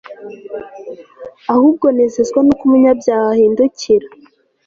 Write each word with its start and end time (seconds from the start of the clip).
ahubwo 1.53 1.85
nezezwa 1.95 2.39
nuko 2.43 2.61
umunyabyaha 2.67 3.27
ahindukira 3.35 4.07